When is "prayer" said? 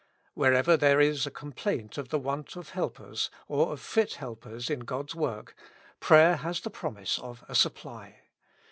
5.99-6.37